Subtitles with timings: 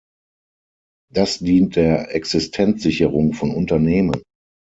[1.13, 4.23] Das dient der Existenzsicherung von Unternehmen.